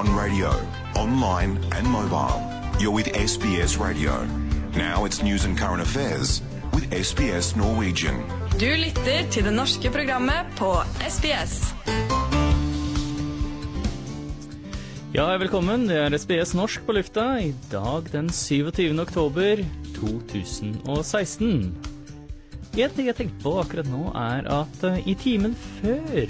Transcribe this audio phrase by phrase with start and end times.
[0.00, 0.50] on radio,
[0.96, 2.38] online and mobile.
[2.80, 4.24] You're with SBS Radio.
[4.72, 6.40] Now it's news and current affairs
[6.74, 8.16] with SBS Norwegian.
[8.60, 10.72] Du lytter til det norske programmet på
[11.08, 11.74] SBS.
[15.14, 15.88] Ja, velkommen.
[15.88, 19.00] Det er SBS norsk på lufta i dag den 27.
[19.00, 19.56] oktober
[20.00, 21.74] 2016.
[22.76, 26.24] En ting jeg tenkte på akkurat nå, er at eh, i timen før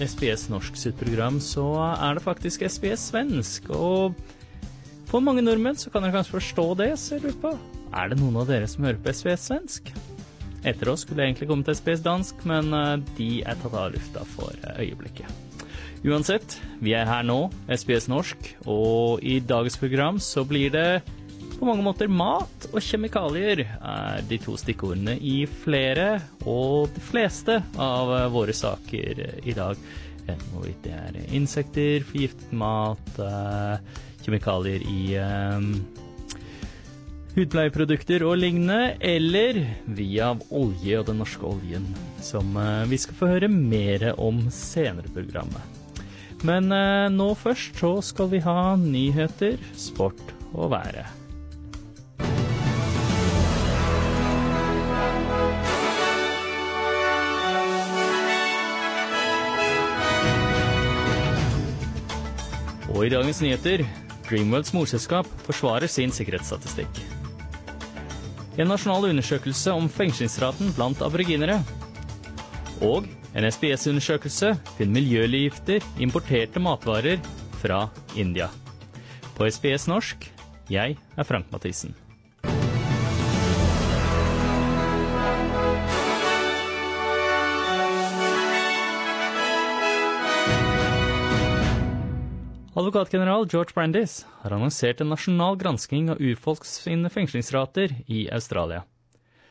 [0.00, 3.68] SBS norsk sitt program, så er det faktisk SBS svensk.
[3.74, 4.16] Og
[5.10, 7.52] for mange nordmenn så kan dere kanskje forstå det, jeg lurer på
[7.90, 9.92] Er det noen av dere som hører på SBS svensk?
[10.64, 13.92] Etter oss skulle jeg egentlig komme til SBS dansk, men eh, de er tatt av
[13.94, 15.28] lufta for eh, øyeblikket.
[16.04, 21.02] Uansett, vi er her nå, SBS norsk, og i dagens program så blir det
[21.60, 26.14] på mange måter mat og kjemikalier er de to stikkordene i flere
[26.48, 29.76] og de fleste av våre saker i dag.
[30.54, 35.68] Hvorvidt det er insekter, forgiftet mat, eh, kjemikalier i um,
[37.34, 39.60] hudpleieprodukter og lignende, eller
[39.98, 41.88] via olje og den norske oljen,
[42.24, 45.78] som uh, vi skal få høre mer om senere i programmet.
[46.46, 46.72] Men
[47.12, 50.22] nå først så skal vi ha nyheter, sport
[50.54, 51.19] og været.
[62.90, 63.84] Og i dagens nyheter
[64.26, 67.00] Dreamworlds morselskap forsvarer sin sikkerhetsstatistikk.
[68.58, 71.60] En nasjonal undersøkelse om fengslingsraten blant aboriginere.
[72.82, 77.22] Og en SBS-undersøkelse finner miljøgifter importerte matvarer
[77.62, 77.86] fra
[78.18, 78.50] India.
[79.36, 80.30] På SBS norsk,
[80.70, 81.94] jeg er Frank Mathisen.
[92.80, 98.86] Advokatgeneral George Brandis har annonsert en nasjonal gransking av urfolks sine fengslingsrater i Australia.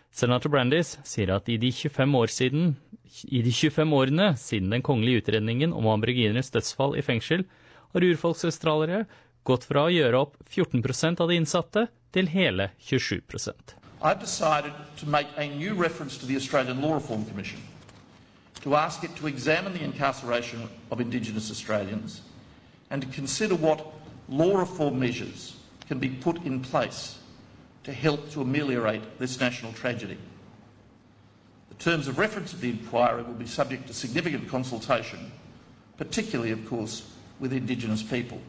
[0.10, 2.72] Senator Brandis sier at i de 25, år siden,
[3.30, 7.44] i de 25 årene siden den kongelige utredningen om aborigineres dødsfall i fengsel,
[7.94, 9.04] har urfolksaustraliere
[9.46, 11.86] gått fra å gjøre opp 14% av de innsatte
[12.16, 13.22] til hele 27
[14.02, 17.62] I've decided to make a new reference to the Australian Law Reform Commission
[18.64, 22.24] to ask it to examine the incarceration of Indigenous Australians
[22.90, 23.86] and to consider what
[24.28, 25.56] law reform measures
[25.88, 27.18] can be put in place
[27.84, 30.18] to help to ameliorate this national tragedy.
[31.70, 35.32] The terms of reference of the inquiry will be subject to significant consultation,
[35.98, 37.04] particularly, of course,
[37.40, 38.40] with Indigenous people.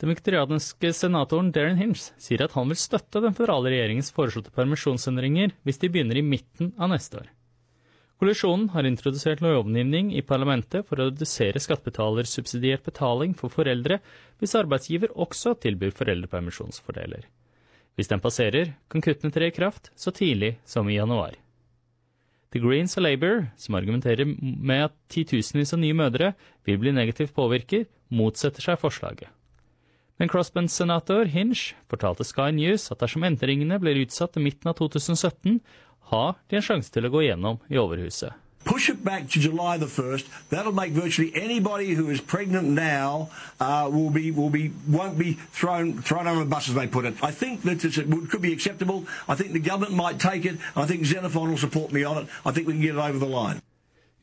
[0.00, 5.54] Den viktorianske senatoren Darren Hinch sier at han vil støtte den føderale regjeringens foreslåtte permisjonsendringer
[5.64, 7.30] hvis de begynner i midten av neste år.
[8.16, 13.98] Koalisjonen har introdusert lovgivning i parlamentet for å redusere skattebetalersubsidiert betaling for foreldre
[14.40, 17.26] hvis arbeidsgiver også tilbyr foreldrepermisjonsfordeler.
[17.96, 21.36] Hvis den passerer, kan kuttene tre i kraft så tidlig som i januar.
[22.56, 26.32] The Greens og Labour, som argumenterer med at titusenvis av nye mødre
[26.64, 29.28] vil bli negativt påvirket, motsetter seg forslaget.
[30.16, 35.58] Men Crossband-senator Hinch fortalte Sky News at dersom endringene blir utsatt til midten av 2017,
[36.12, 38.34] har de en sjanse til å gå gjennom i Overhuset.
[38.66, 40.26] Push it back to July the 1st.
[40.50, 43.30] That'll make virtually anybody who is pregnant now
[43.60, 47.04] uh, will be will be won't be thrown thrown under the bus as they put
[47.04, 47.14] it.
[47.22, 47.94] I think that it
[48.30, 49.06] could be acceptable.
[49.28, 50.58] I think the government might take it.
[50.74, 52.26] I think Xenophon will support me on it.
[52.44, 53.60] I think we can get it over the line.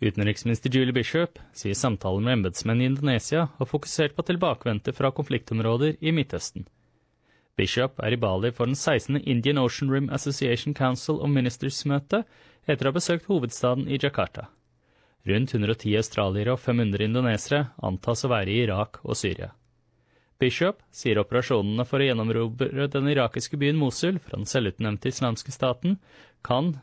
[0.04, 5.96] Utenriksminister Julie Bishop sier samtalen med embetsmenn i Indonesia har fokusert på tilbakevendte fra konfliktområder
[6.00, 6.68] i Midtøsten.
[7.56, 9.19] Bishop er i Bali for den 16.
[9.30, 12.24] Indian Ocean Rim Association Council of Ministers-møte
[12.66, 14.47] etter å ha besøkt hovedstaden i Jakarta.
[15.30, 19.52] Rundt 110 australiere og 500 indonesere antas å være i Irak og Syria.
[20.41, 26.00] Bishop sier operasjonene for å gjennomrobre den irakiske byen Mosul fra den selvutnevnte islamske staten
[26.44, 26.74] kan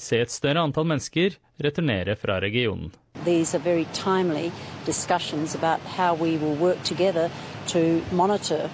[0.00, 2.94] se et større antall mennesker returnere fra regionen.
[3.28, 4.50] These are very timely
[4.86, 7.30] discussions about how we will work together
[7.68, 8.70] to monitor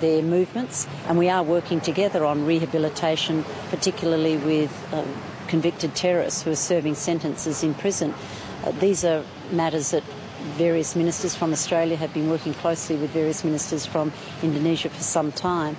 [0.00, 5.06] their movements, and we are working together on rehabilitation, particularly with um,
[5.48, 8.14] convicted terrorists who are serving sentences in prison.
[8.64, 10.04] Uh, these are matters that
[10.56, 15.32] various ministers from Australia have been working closely with various ministers from Indonesia for some
[15.32, 15.76] time.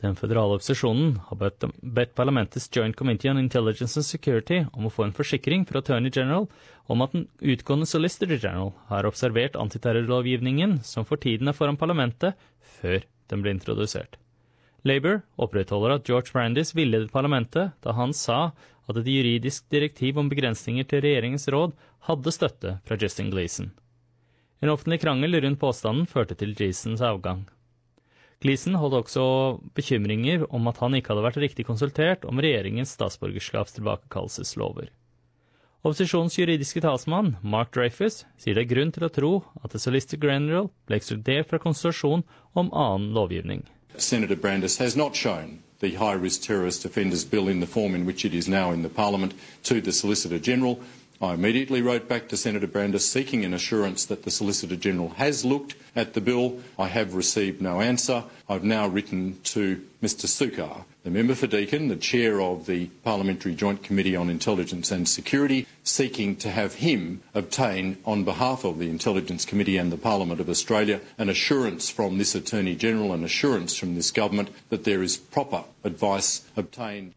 [0.00, 4.92] Den føderale opposisjonen har bedt, bedt, parlamentets Joint Committee on Intelligence and Security om å
[4.92, 6.46] få en forsikring fra Attorney General
[6.88, 12.32] om at den utgående Solicitor General har observert antiterrorlovgivningen som for tiden er foran parlamentet,
[12.80, 14.18] før den ble introdusert.
[14.84, 18.52] Labour opprettholder at George Brandis villedet parlamentet da han sa
[18.88, 21.76] at et juridisk direktiv om begrensninger til regjeringens råd
[22.08, 23.70] hadde støtte fra Justin Gleeson.
[24.60, 27.46] En offentlig krangel rundt påstanden førte til Gleasons avgang.
[28.40, 29.24] Gleason holdt også
[29.76, 34.88] bekymringer om at han ikke hadde vært riktig konsultert om regjeringens statsborgerskapstilbakekallelseslover.
[35.80, 39.30] Opposisjonens juridiske talsmann, Mark Dreyfus, sier det er grunn til å tro
[39.64, 42.20] at The Solicitor General ble ekskludert fra konsultasjon
[42.52, 43.62] om annen lovgivning.
[43.96, 48.04] Senator Brandis has not shown the high risk terrorist offenders bill in the form in
[48.04, 49.32] which it is now in the Parliament
[49.62, 50.76] to the Solicitor General.
[51.22, 55.44] I immediately wrote back to Senator Brandis seeking an assurance that the Solicitor General has
[55.44, 56.60] looked at the bill.
[56.78, 58.24] I have received no answer.
[58.48, 63.54] I've now written to Mr Sukar, the member for Deakin, the chair of the Parliamentary
[63.54, 68.88] Joint Committee on Intelligence and Security, seeking to have him obtain, on behalf of the
[68.88, 73.76] Intelligence Committee and the Parliament of Australia, an assurance from this Attorney General, an assurance
[73.76, 77.12] from this government that there is proper advice obtained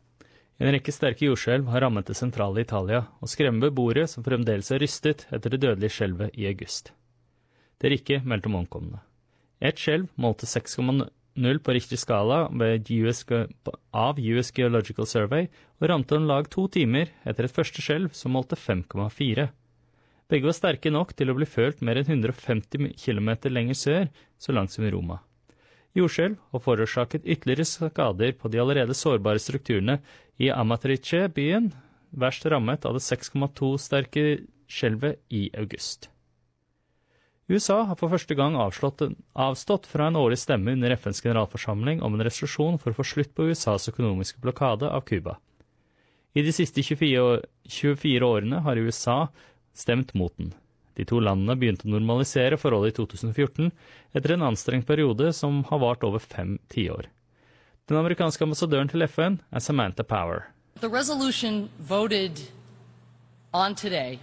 [0.63, 4.79] En rekke sterke jordskjelv har rammet det sentrale Italia og skremmer beboere som fremdeles er
[4.79, 6.93] rystet etter det dødelige skjelvet i august.
[7.75, 9.01] Det er ikke meldt om omkomne.
[9.59, 13.25] Ett skjelv målte 6,0 på riktig skala US,
[13.91, 15.49] av US Geological Survey
[15.81, 19.49] og ramte om lag to timer etter et første skjelv som målte 5,4.
[20.31, 24.55] Begge var sterke nok til å bli følt mer enn 150 km lenger sør, så
[24.55, 25.19] langt som i Roma.
[25.93, 29.99] Jordskjelv har forårsaket ytterligere skader på de allerede sårbare strukturene
[30.37, 31.71] i Amatrice, byen,
[32.09, 34.25] verst rammet av det 6,2 sterke
[34.69, 36.09] skjelvet i august.
[37.51, 42.23] USA har for første gang avstått fra en årlig stemme under FNs generalforsamling om en
[42.23, 45.35] resolusjon for å få slutt på USAs økonomiske blokade av Cuba.
[46.33, 49.27] I de siste 24, 24 årene har USA
[49.75, 50.53] stemt mot den.
[50.97, 53.69] De to landene begynte å normalisere forholdet i 2014,
[54.13, 57.09] etter en anstrengt periode som har vart over fem tiår.
[57.89, 60.39] Den amerikanske ambassadøren til FN er Samantha Power.
[60.81, 62.31] The resolution voted
[63.53, 64.19] on today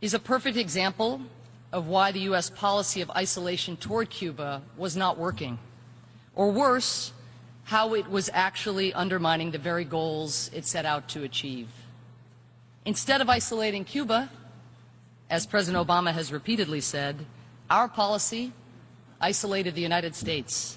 [0.00, 1.20] is a perfect example
[1.72, 2.50] of why the U.S.
[2.50, 5.58] policy of isolation toward Cuba was not working.
[6.34, 7.12] Or worse,
[7.64, 11.68] how it was actually undermining the very goals it set out to achieve.
[12.84, 14.28] Instead of isolating Cuba,
[15.30, 17.16] as President Obama has repeatedly said,
[17.70, 18.52] our policy
[19.20, 20.76] isolated the United States,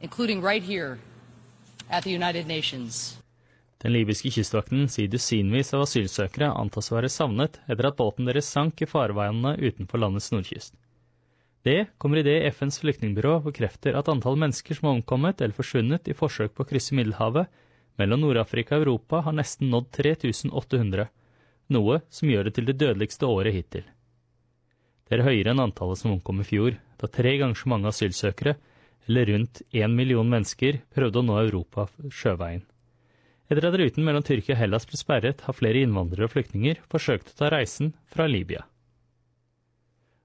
[0.00, 0.98] including right here
[1.90, 3.18] at the United Nations.
[3.82, 8.48] Den libyske kystvakten sier dusinvis av asylsøkere antas å være savnet etter at båten deres
[8.48, 10.74] sank i farveiene utenfor landets nordkyst.
[11.66, 16.14] Det kommer idet FNs flyktningbyrå bekrefter at antall mennesker som har omkommet eller forsvunnet i
[16.16, 17.50] forsøk på å krysse Middelhavet
[17.98, 21.08] mellom Nord-Afrika og Europa, har nesten nådd 3800
[21.74, 23.84] noe som gjør det til det dødeligste året hittil.
[25.06, 28.56] Det er høyere enn antallet som omkom i fjor, da tre ganger så mange asylsøkere,
[29.06, 32.64] eller rundt én million mennesker, prøvde å nå Europa sjøveien.
[33.46, 37.30] Etter at ruten mellom Tyrkia og Hellas ble sperret, har flere innvandrere og flyktninger forsøkt
[37.30, 38.64] å ta reisen fra Libya.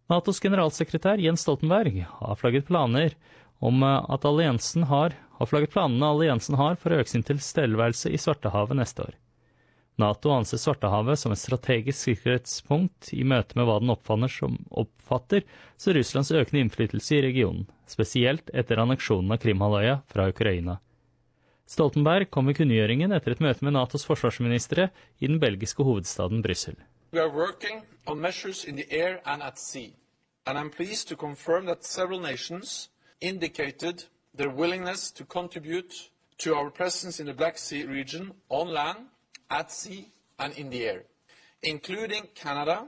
[0.10, 3.14] Natos generalsekretær Jens Stoltenberg har flagget planer
[3.62, 8.20] om at alliansen har, har flagget planene alliansen har for å øke sin tilstedeværelse i
[8.20, 9.14] Svartehavet neste år.
[10.00, 15.44] Nato anser Svartehavet som et strategisk sikkerhetspunkt i møte med hva den som oppfatter
[15.78, 20.80] som Russlands økende innflytelse i regionen, spesielt etter anneksjonen av Krimhalvøya fra Ukraina.
[21.68, 24.90] Stoltenberg kom med kunngjøringen etter et møte med Natos forsvarsministre
[25.20, 26.76] i den belgiske hovedstaden Brussel.
[30.44, 32.90] And I'm pleased to confirm that several nations
[33.22, 34.06] indicated
[34.36, 39.06] their willingness to contribute to our presence in the Black Sea region on land
[39.52, 40.08] at sea
[40.40, 41.04] and in the air,
[41.62, 42.88] including Canada,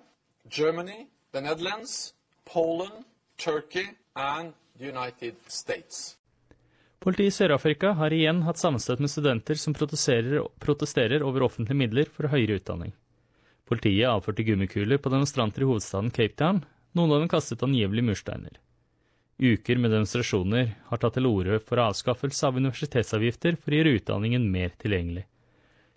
[0.49, 2.13] Germany, the Netherlands,
[2.45, 3.05] Poland,
[3.37, 6.15] Turkey and the United States.
[7.03, 12.31] Politiet i Sør-Afrika har igjen hatt sammenstøt med studenter som protesterer, over offentlige midler for
[12.31, 12.93] høyere utdanning.
[13.67, 16.61] Politiet avførte gummikuler på demonstranter i hovedstaden Cape Town,
[16.95, 18.55] noen av dem kastet angivelig mursteiner.
[19.43, 24.47] Uker med demonstrasjoner har tatt til orde for avskaffelse av universitetsavgifter for å gjøre utdanningen
[24.53, 25.25] mer tilgjengelig.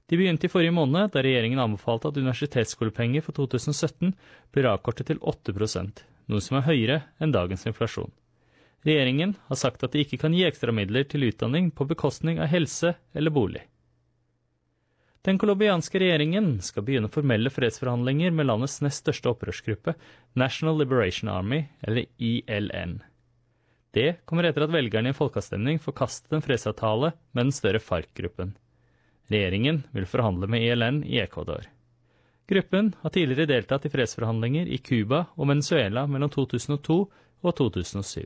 [0.07, 4.13] De begynte i forrige måned, da regjeringen anbefalte at universitetsskolepenger for 2017
[4.55, 5.55] blir avkortet til 8
[6.27, 8.13] noe som er høyere enn dagens inflasjon.
[8.87, 12.95] Regjeringen har sagt at de ikke kan gi ekstramidler til utdanning på bekostning av helse
[13.15, 13.65] eller bolig.
[15.27, 19.97] Den colombianske regjeringen skal begynne formelle fredsforhandlinger med landets nest største opprørsgruppe,
[20.39, 23.01] National Liberation Army, eller ILN.
[23.91, 28.55] Det kommer etter at velgerne i en folkeavstemning forkastet en fredsavtale med den større FARC-gruppen.
[29.33, 31.67] Regjeringen vil forhandle med ELN i Ecuador.
[32.47, 36.99] Gruppen har tidligere deltatt i fredsforhandlinger i Cuba og Venezuela mellom 2002
[37.43, 38.23] og 2007.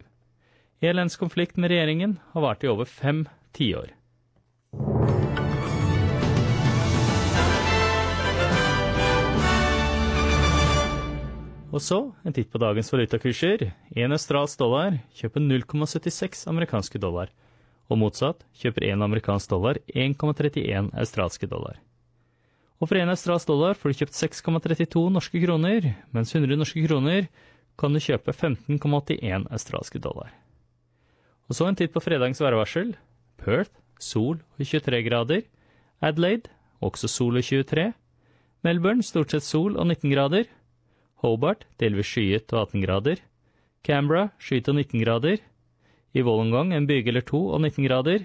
[0.85, 3.25] ELNs konflikt med regjeringen har vart i over fem
[3.57, 3.95] tiår.
[11.71, 13.71] Og så en titt på dagens valutakurser.
[13.97, 17.31] En australsk dollar kjøper 0,76 amerikanske dollar,
[17.91, 21.81] og motsatt kjøper en amerikansk dollar 1,31 australske dollar.
[22.81, 27.27] Og for en australsk dollar får du kjøpt 6,32 norske kroner, mens 100 norske kroner
[27.81, 30.31] kan du kjøpe 15,81 australske dollar.
[31.51, 32.95] Og så en titt på fredagens værvarsel.
[33.41, 35.43] Perth sol og 23 grader.
[36.01, 36.49] Adelaide
[36.81, 37.91] også sol og 23.
[38.65, 40.47] Melbourne stort sett sol og 19 grader.
[41.21, 43.21] Hobart delvis skyet og 18 grader.
[43.85, 45.43] Canberra skyet og 19 grader.
[46.15, 48.25] I Wollongong en byge eller to og 19 grader.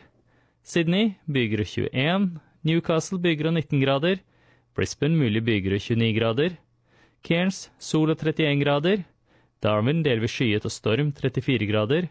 [0.65, 2.29] Sydney byger og 21.
[2.65, 4.21] Newcastle byger og 19 grader.
[4.75, 6.57] Brisbane mulig byger og 29 grader.
[7.23, 9.03] Cairns sol og 31 grader.
[9.61, 12.09] Darwin delvis skyet og storm 34 grader.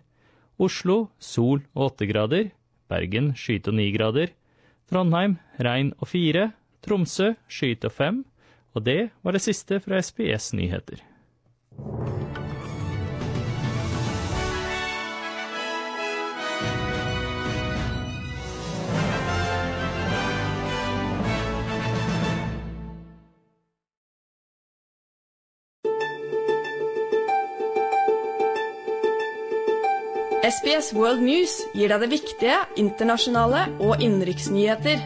[0.59, 2.53] Oslo sol og 8 grader.
[2.89, 4.31] Bergen skyet og 9 grader.
[4.91, 6.53] Trondheim regn og 4.
[6.85, 8.23] Tromsø skyet og 5.
[8.75, 11.03] Og det var det siste fra SBS Nyheter.
[30.45, 35.01] SBS World News gir deg det viktige internasjonale og innenriksnyheter.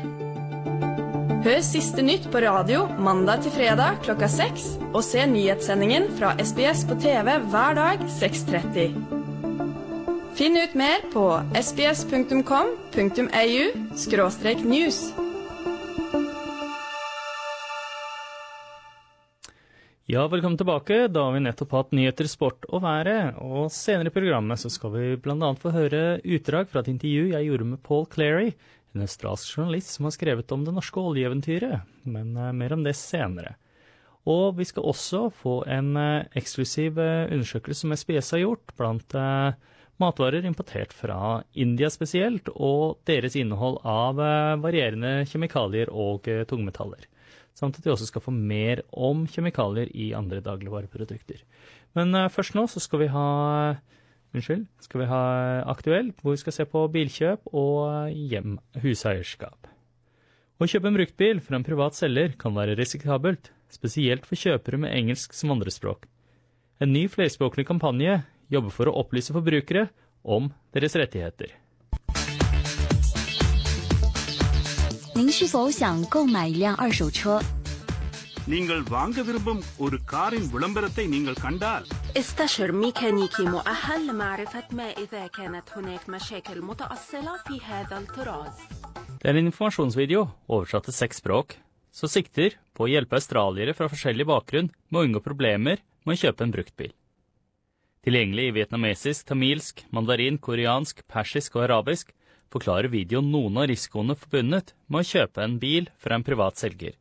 [1.45, 6.83] Hør siste nytt på radio mandag til fredag klokka seks, og se nyhetssendingen fra SBS
[6.90, 8.99] på TV hver dag 6.30.
[10.35, 11.28] Finn ut mer på
[11.62, 12.42] sbs.com.au
[14.66, 15.27] news.
[20.10, 21.02] Ja, velkommen tilbake.
[21.12, 23.36] Da har vi nettopp hatt nyheter, sport og været.
[23.44, 25.50] Og senere i programmet så skal vi bl.a.
[25.60, 28.54] få høre utdrag fra et intervju jeg gjorde med Paul Clary,
[28.96, 31.84] en australsk journalist som har skrevet om det norske oljeeventyret.
[32.08, 33.58] Men uh, mer om det senere.
[34.24, 39.18] Og vi skal også få en uh, eksklusiv uh, undersøkelse som SBS har gjort blant
[40.00, 44.24] matvarer importert fra India spesielt, og deres innhold av
[44.64, 47.04] varierende kjemikalier og tungmetaller
[47.58, 51.42] samt at vi også skal få mer om kjemikalier i andre dagligvareprodukter.
[51.98, 53.28] Men uh, først nå så skal vi ha
[54.36, 55.22] Unnskyld, skal vi ha
[55.72, 59.70] Aktuell, hvor vi skal se på bilkjøp og hjem, huseierskap.
[60.60, 64.92] Å kjøpe en bruktbil fra en privat selger kan være risikabelt, spesielt for kjøpere med
[64.92, 66.04] engelsk som andrespråk.
[66.82, 68.18] En ny flerspråklig kampanje
[68.52, 69.86] jobber for å opplyse forbrukere
[70.28, 71.54] om deres rettigheter.
[75.17, 77.41] 您是否想购买一辆二手车？
[78.53, 81.86] நீங்கள் வாங்க விரும்பும் ஒரு காரின் விளம்பரத்தை நீங்கள் கண்டால்
[82.22, 88.55] استشر ميكانيكي مؤهل لمعرفة ما إذا كانت هناك مشاكل متأصلة في هذا الطراز.
[89.19, 91.48] Det er en informasjonsvideo oversatt til seks språk,
[92.00, 96.22] som sikter på å hjelpe australiere fra forskjellig bakgrunn med å unngå problemer med å
[96.24, 96.91] kjøpe en bruktbil.
[98.03, 102.12] Tilgjengelig i vietnamesisk, tamilsk, mandarin, koreansk, persisk og arabisk
[102.52, 106.97] forklarer videoen noen av risikoene forbundet med å kjøpe en bil fra en privat selger,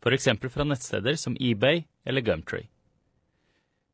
[0.00, 0.28] f.eks.
[0.48, 2.68] fra nettsteder som eBay eller Gumtree.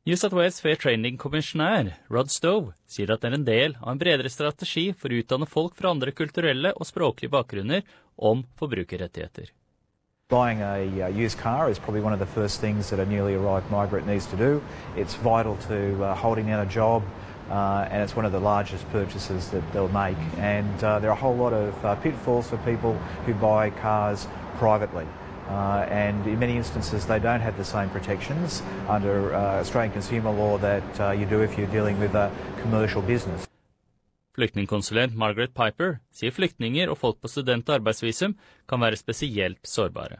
[0.07, 3.99] New South Wales Fair Training-kommisjonær Rod Stove sier at det er en del av en
[3.99, 7.83] bredere strategi for å utdanne folk fra andre kulturelle og språklige bakgrunner
[8.15, 9.51] om forbrukerrettigheter.
[10.29, 13.35] Buying a uh, used car is probably one of the first things that a newly
[13.35, 14.61] arrived migrant needs to do.
[14.95, 17.03] It's vital to uh, holding down a job,
[17.49, 20.17] uh, and it's one of the largest purchases that they'll make.
[20.37, 22.93] And uh, there are a whole lot of uh, pitfalls for people
[23.25, 24.27] who buy cars
[24.57, 25.05] privately.
[25.49, 30.31] Uh, and in many instances, they don't have the same protections under uh, Australian consumer
[30.31, 33.47] law that uh, you do if you're dealing with a commercial business.
[34.37, 38.35] Flyktningkonsulent Margaret Piper sier flyktninger og folk på student- og arbeidsvisum
[38.69, 40.19] kan være spesielt sårbare.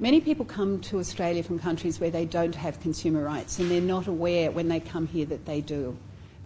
[0.00, 3.94] Many people come to Australia from countries where they don't have consumer rights and they're
[3.96, 5.94] not aware when they come here that they do.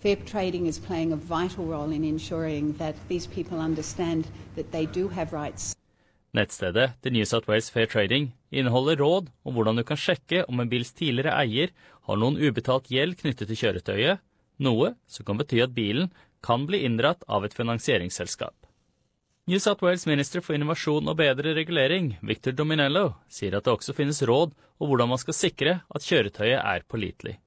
[0.02, 4.86] Fair trading is playing a vital role in ensuring that these people understand that they
[4.86, 5.76] do have rights.
[6.34, 10.60] Nettstedet The New South Wales Fair Trading inneholder råd om hvordan du kan sjekke om
[10.60, 11.70] en bils tidligere eier
[12.08, 14.18] har noen ubetalt gjeld knyttet til kjøretøyet,
[14.58, 16.10] noe som kan bety at bilen
[16.42, 18.56] kan bli inndratt av et finansieringsselskap.
[19.46, 23.94] New South Wales Minister for innovasjon og bedre regulering, Victor Dominello, sier at det også
[23.94, 24.50] finnes råd
[24.82, 27.38] om hvordan man skal sikre at kjøretøyet er pålitelig.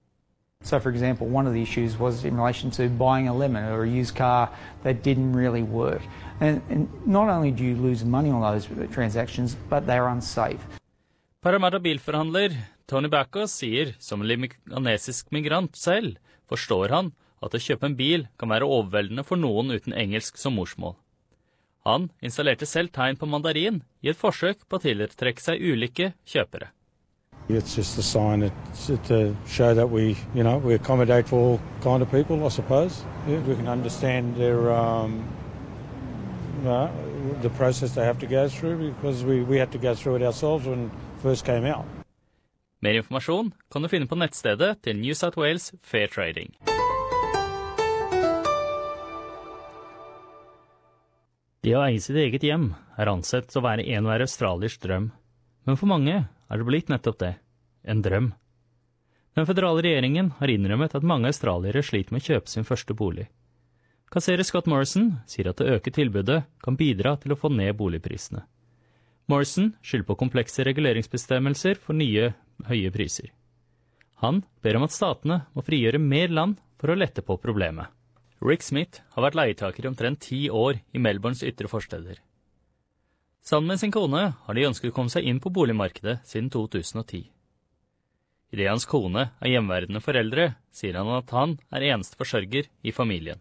[0.65, 3.83] So, for example, one of the issues was in relation to buying a lemon or
[3.83, 4.49] a used car
[4.83, 6.01] that didn't really work.
[6.41, 10.59] And, and not only do you lose money on those transactions, but they're unsafe.
[11.43, 12.57] Parramatta bilforhandler
[12.87, 16.17] Tony Bacco sier, som libanesisk migrant selv,
[16.49, 17.11] forstår han
[17.45, 20.95] at å kjøpe en bil kan være overveldende for noen uten engelsk som morsmål.
[21.85, 26.71] Han installerte selv tegn på mandarin i et forsøk på å tiltrekke seg ulike kjøpere.
[27.47, 28.53] It's just a sign that,
[29.05, 33.03] to show that we, you know, we accommodate for all kind of people, I suppose.
[33.27, 35.23] Yeah, we can understand their um,
[36.65, 36.89] uh,
[37.41, 40.23] the process they have to go through because we, we had to go through it
[40.23, 41.85] ourselves when it first came out.
[42.79, 46.51] Mer informasjon kan du finne på nettstedet til New South Wales Fair Trading.
[51.65, 55.09] Det å eie sitt eget hjem er ansett å være enhver australiers drøm,
[55.65, 57.33] men for mange er det blitt nettopp det
[57.85, 58.33] en drøm.
[59.35, 63.27] Den føderale regjeringen har innrømmet at mange australiere sliter med å kjøpe sin første bolig.
[64.13, 68.45] Kasserer Scott Morrison sier at å øke tilbudet kan bidra til å få ned boligprisene.
[69.27, 72.31] Morrison skylder på komplekse reguleringsbestemmelser for nye,
[72.69, 73.31] høye priser.
[74.21, 77.89] Han ber om at statene må frigjøre mer land for å lette på problemet.
[78.45, 82.21] Rick Smith har vært leietaker i omtrent ti år i Melbournes ytre forsteder.
[83.45, 87.27] Sammen med sin kone har de ønsket å komme seg inn på boligmarkedet siden 2010.
[88.55, 93.37] Idet hans kone er hjemmeværende foreldre, sier han at han er eneste forsørger i familien.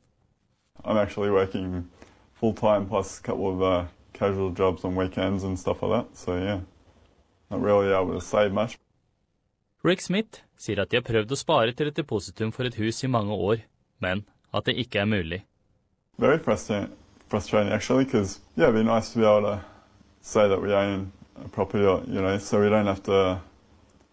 [0.85, 1.89] I'm actually working
[2.37, 6.13] full time plus a couple of uh, casual jobs on weekends and stuff like that.
[6.13, 6.61] So yeah,
[7.49, 8.77] not really able to save much.
[9.83, 13.01] Rick Smith sier at de har prøvd å spare til et depositum for et hus
[13.01, 13.65] i mange år,
[14.05, 15.47] men at det ikke er mulig.
[16.19, 16.93] Very frustrating,
[17.29, 19.74] frustrating actually, because yeah, it'd be nice to be able to
[20.25, 21.13] say that we own
[21.45, 23.41] a property, you know, so we don't have to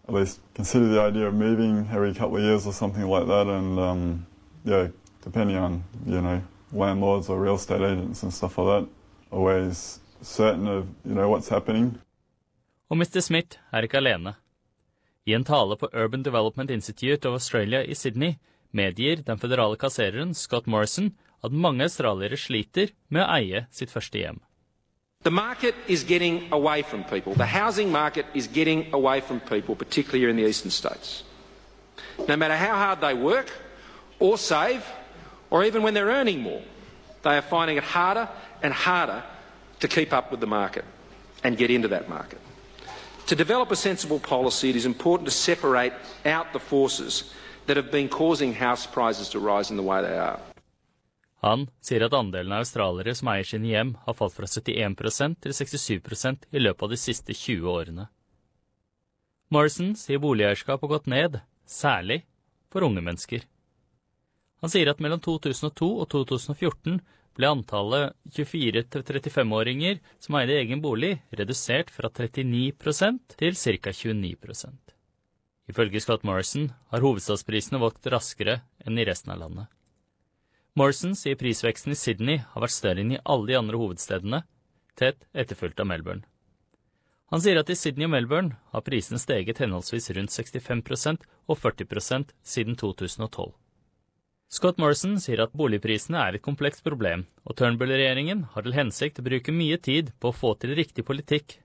[0.06, 3.46] at least consider the idea of moving every couple of years or something like that.
[3.46, 4.26] And um,
[4.64, 4.88] yeah,
[5.24, 6.42] depending on you know
[6.72, 8.88] landlords or real estate agents and stuff like that,
[9.30, 11.98] always certain of you know what's happening.
[12.90, 13.20] Og Mr.
[13.20, 14.34] Smith er ikke alene.
[15.24, 18.36] I en tale på Urban Development Institute of Australia i Sydney
[18.70, 24.18] medgir den føderale kassereren Scott Morrison at mange australiere sliter med å eie sitt første
[24.18, 24.42] hjem.
[25.22, 27.34] The market is getting away from people.
[27.34, 31.22] The housing market is getting away from people, particularly here in the eastern states.
[32.26, 33.50] No matter how hard they work
[34.18, 34.84] or save,
[35.50, 36.62] or even when they're earning more,
[37.22, 38.28] they are finding it harder
[38.62, 39.22] and harder
[39.80, 40.84] to keep up with the market
[41.44, 42.40] and get into that market.
[43.26, 45.92] To develop a sensible policy, it is important to separate
[46.24, 47.32] out the forces
[47.66, 50.40] that have been causing house prices to rise in the way they are.
[51.42, 55.54] Han sier at andelen av australiere som eier sine hjem, har falt fra 71% til
[55.58, 58.06] 67% i løpet av de siste 20 årene.
[59.52, 62.22] Morrison sier boligeierskap har gått ned, særlig
[62.72, 63.42] for unge mennesker.
[64.62, 67.02] Han sier at mellom 2002 og 2014
[67.36, 73.92] ble antallet 24-35-åringer som eide egen bolig, redusert fra 39% til ca.
[73.98, 74.96] 29%
[75.72, 79.70] Ifølge Scott Morrison har hovedstadsprisene vokst raskere enn i resten av landet.
[80.74, 84.38] Morrison sier prisveksten i Sydney har vært større enn i alle de andre hovedstedene,
[84.96, 86.24] tett etterfulgt av Melbourne.
[87.32, 92.32] Han sier at i Sydney og Melbourne har prisene steget henholdsvis rundt 65% og 40%
[92.54, 93.52] siden 2012.
[94.52, 99.28] Scott Morrison sier at boligprisene er et komplekst problem, og Turnbull-regjeringen har til hensikt å
[99.28, 101.58] bruke mye tid på å få til riktig politikk.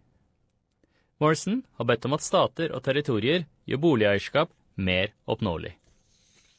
[1.23, 5.77] Morrison har bedt om at stater og territorier gjør boligeierskap mer oppnåelig.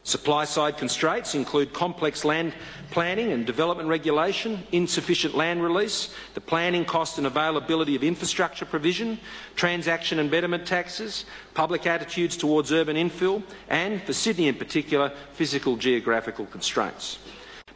[0.09, 2.55] Supply side constraints include complex land
[2.91, 9.19] planning and development regulation, insufficient land release, the planning cost and availability of infrastructure provision,
[9.55, 15.77] transaction and betterment taxes, public attitudes towards urban infill, and, for Sydney in particular, physical
[15.77, 17.19] geographical constraints.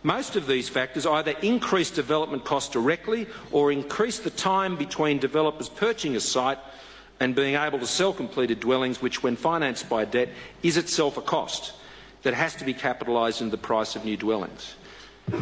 [0.03, 5.69] Most of these factors either increase development costs directly or increase the time between developers
[5.69, 6.59] purchasing a site
[7.21, 10.31] and being able to sell completed dwellings, which, when financed by debt,
[10.63, 11.75] is itself a cost
[12.23, 14.75] that has to be capitalised into the price of new dwellings.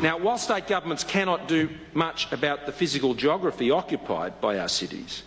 [0.02, 5.22] Now, while state governments cannot do much about the physical geography occupied by our cities,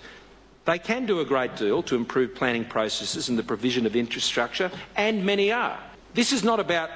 [0.66, 4.72] they can do a great deal to improve planning processes and the provision of infrastructure,
[4.96, 5.80] and many are.
[6.14, 6.90] This is not about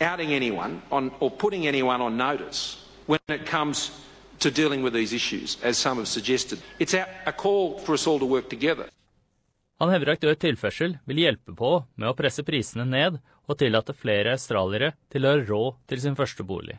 [0.00, 3.90] outing anyone on, or putting anyone on notice when it comes
[4.38, 6.60] to dealing with these issues, as some have suggested.
[6.78, 8.88] It's a call for us all to work together.
[9.78, 14.36] Han hevder økt tilførsel vil hjelpe på med å presse prisene ned og tillate flere
[14.36, 16.78] australiere til å ha råd til sin første bolig.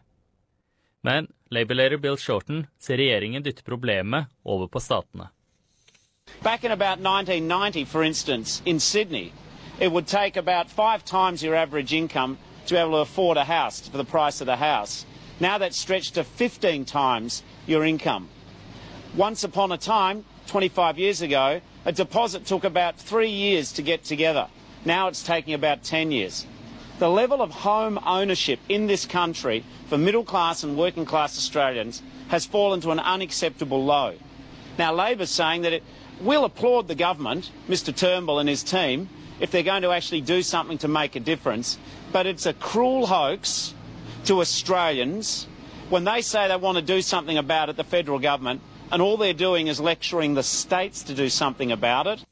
[1.02, 5.30] Men Labour-leder Bill Shorten ser regjeringen dytte problemet over på statene.
[6.44, 9.34] Back in about 1990, for instance, in Sydney,
[9.80, 13.46] it would take about five times your average income to be able to afford a
[13.46, 15.06] house for the price of the house.
[15.40, 18.28] Now that's stretched to 15 times your income.
[19.16, 24.04] Once upon a time, 25 years ago, a deposit took about three years to get
[24.04, 24.48] together.
[24.86, 26.46] Now it's taking about 10 years.
[27.00, 32.02] The level of home ownership in this country for middle class and working class Australians
[32.28, 34.16] has fallen to an unacceptable low.
[34.78, 35.84] Now, Labor's saying that it,
[36.20, 39.08] we'll applaud the government, Mr Turnbull and his team,
[39.40, 41.78] if they're going to actually do something to make a difference.
[42.12, 43.74] But it's a cruel hoax
[44.26, 45.48] to Australians
[45.90, 49.16] when they say they want to do something about it, the federal government, and all
[49.16, 52.26] they're doing is lecturing the states to do something about it.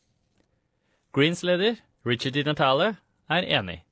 [1.13, 2.97] Greens leder Richard Di Natale
[3.29, 3.86] er enig.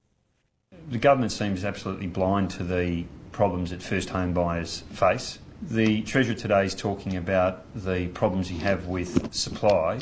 [0.88, 5.40] The government seems absolutely blind to the problems that first home buyers face.
[5.60, 10.00] The Treasurer today is talking about the problems you have with supply,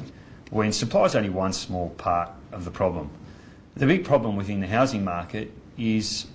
[0.49, 3.09] when supply is only one small part of the problem.
[3.75, 6.27] The big problem within the housing market is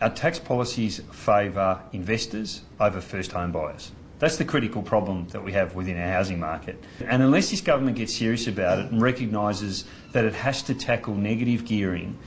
[0.00, 3.92] our tax policies favour investors over first home buyers.
[4.18, 6.82] That's the critical problem that we have within our housing market.
[7.06, 11.14] And unless this government gets serious about it and recognises that it has to tackle
[11.14, 12.18] negative gearing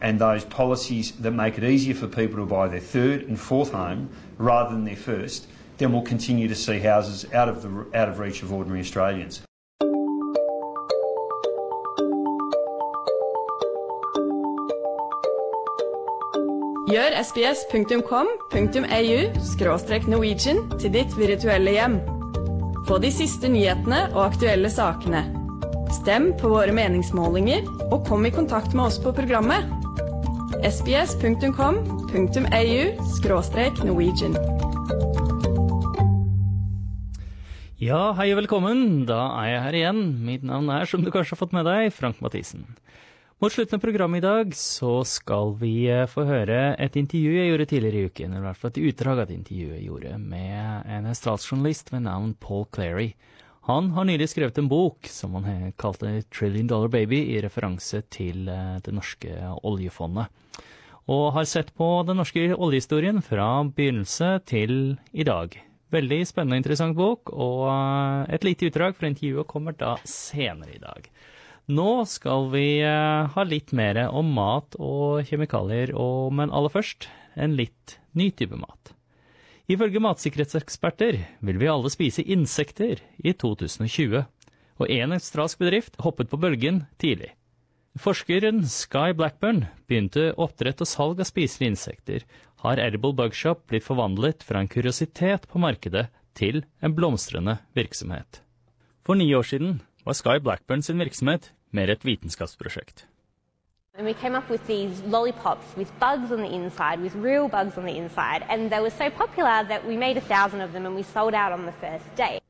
[0.00, 3.72] and those policies that make it easier for people to buy their third and fourth
[3.72, 4.08] home
[4.38, 5.46] rather than their first,
[5.78, 9.42] then we'll continue to see houses out of, the, out of reach of ordinary Australians.
[16.90, 18.40] Gjør sbs.com.au
[20.10, 22.00] norwegian til ditt virtuelle hjem.
[22.88, 25.22] Få de siste nyhetene og aktuelle sakene.
[26.02, 29.79] Stem på våre meningsmålinger, og kom i kontakt med oss på programmet.
[30.64, 31.54] sbs.com.au
[33.84, 34.34] norwegian.
[37.80, 39.06] Ja, hei og velkommen.
[39.08, 40.00] Da er jeg her igjen.
[40.26, 42.66] Mitt navn er, som du kanskje har fått med deg, Frank Mathisen.
[43.40, 47.48] Mot slutten av programmet i dag så skal vi eh, få høre et intervju jeg
[47.48, 50.18] gjorde tidligere i uken, eller i hvert fall et utdrag av et intervju jeg gjorde
[50.20, 53.14] med en statsjournalist ved navn Paul Clary.
[53.70, 58.48] Han har nylig skrevet en bok som han kalte 'Trillion Dollar Baby', i referanse til
[58.50, 59.30] eh, det norske
[59.62, 60.26] oljefondet.
[61.06, 65.54] Og har sett på den norske oljehistorien fra begynnelse til i dag.
[65.94, 70.74] Veldig spennende og interessant bok, og eh, et lite utdrag fra intervjuet kommer da senere
[70.74, 71.06] i dag.
[71.70, 77.06] Nå skal vi uh, ha litt mer om mat og kjemikalier, og, men aller først
[77.38, 78.96] en litt ny type mat.
[79.70, 84.24] Ifølge matsikkerhetseksperter vil vi alle spise insekter i 2020,
[84.80, 87.36] og en australsk bedrift hoppet på bølgen tidlig.
[87.98, 92.24] Forskeren Sky Blackburn begynte oppdrett og salg av spiselige insekter,
[92.64, 98.42] har Edible Bugshop blitt forvandlet fra en kuriositet på markedet til en blomstrende virksomhet.
[99.06, 103.06] For ni år siden var Sky Blackburn sin virksomhet mer et vitenskapsprosjekt.
[104.00, 107.76] And we came up with these lollipops with bugs on the inside, with real bugs
[107.76, 110.86] on the inside, and they were so popular that we made a thousand of them
[110.86, 112.40] and we sold out on the first day.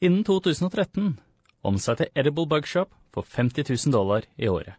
[0.00, 1.18] Innen 2013
[1.64, 4.74] omsatte Edible Bug Shop for 50 000 dollar i året.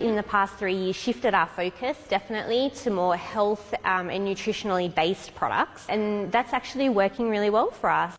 [0.00, 4.88] In the past three years, shifted our focus definitely to more health um, and nutritionally
[4.94, 8.16] based products, and that's actually working really well for us.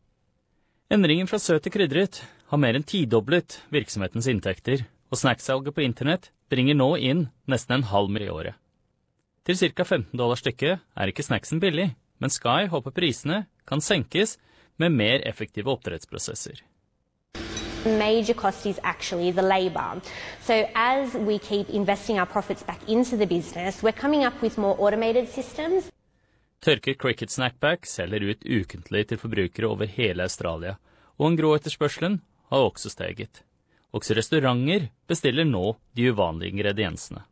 [0.92, 6.32] Endringen fra søt til krydret har mer enn tidoblet virksomhetens inntekter, og snacksalget på internett
[6.50, 8.28] bringer nå inn nesten en halv mill.
[8.28, 8.56] i året.
[9.46, 9.84] Til ca.
[9.84, 14.38] 15 dollar stykket er ikke snacksen billig, men Sky håper prisene kan senkes
[14.78, 16.62] med mer effektive oppdrettsprosesser.
[17.86, 20.02] major cost is actually the labour.
[20.42, 24.58] So as we keep investing our profits back into the business, we're coming up with
[24.58, 25.90] more automated systems.
[26.62, 30.76] Tørket Cricket Snackback selger ut ukentlig til forbrukere over hele Australia,
[31.18, 33.44] og en grå etterspørselen har også steget.
[33.94, 37.24] Også restauranter bestiller nå de uvanlige ingrediensene.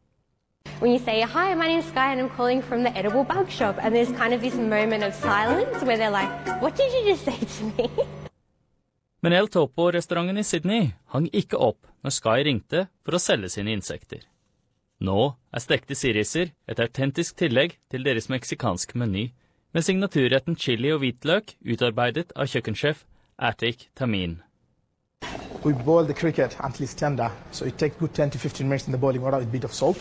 [0.79, 3.75] When you say, hi, my name's Sky and I'm calling from the Edible Bug Shop,
[3.81, 6.29] and there's kind of this moment of silence where they're like,
[6.61, 7.89] what did you just say to me?
[9.21, 13.73] Men El Topo-restauranten i Sydney hang ikke opp når Sky ringte for å selge sine
[13.73, 14.21] insekter.
[15.01, 19.31] Nå er stekte siriser et autentisk tillegg til deres meksikanske meny,
[19.73, 23.03] med signaturretten chili og hvitløk utarbeidet av kjøkkensjef
[23.37, 24.39] Atik Tamin.
[25.67, 28.87] We boil the cricket until it's tender, so it takes good 10 to 15 minutes
[28.87, 29.97] in the boiling water with a bit of salt.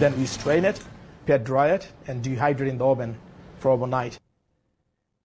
[0.00, 0.80] Then we strain it,
[1.26, 3.16] pair dry it, and dehydrate in the oven
[3.58, 4.18] for overnight.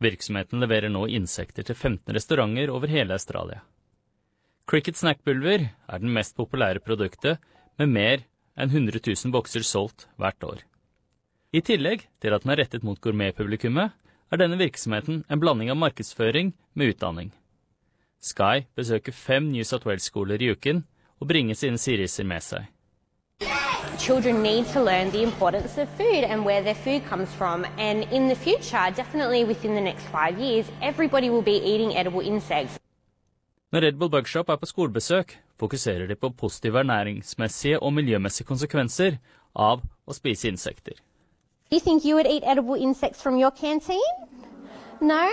[0.03, 3.61] Virksomheten leverer nå insekter til 15 restauranter over hele Australia.
[4.67, 7.39] Cricket Snackpulver er den mest populære produktet,
[7.79, 8.27] med mer
[8.59, 10.65] enn 100 000 bokser solgt hvert år.
[11.55, 13.95] I tillegg til at den er rettet mot gourmetpublikummet,
[14.27, 17.31] er denne virksomheten en blanding av markedsføring med utdanning.
[18.21, 20.85] Sky besøker fem New South Wales-skoler i uken
[21.19, 22.67] og bringer sine siriser med seg.
[23.99, 27.65] Children need to learn the importance of food and where their food comes from.
[27.77, 32.21] And in the future, definitely within the next five years, everybody will be eating edible
[32.21, 32.79] insects.
[33.71, 39.17] Når Red Bull Bugshop er på skolebesøk, fokuserer de på positive ernæringsmessige og miljømessige konsekvenser
[39.55, 40.93] av å spise insekter.
[41.71, 44.13] You think you would eat edible insects from your canteen?
[45.01, 45.25] No?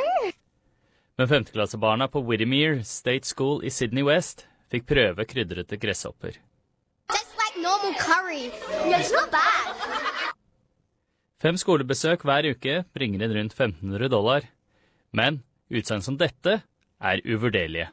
[1.18, 6.36] Men femteklassebarna på Whittemere State School i Sydney West fikk prøve krydrete gresshopper.
[7.10, 8.44] Like.
[11.42, 14.46] Fem skolebesøk hver uke bringer inn rundt 1500 dollar.
[15.10, 15.42] Men
[15.74, 16.60] utsagn som dette
[17.02, 17.90] er uvurderlige.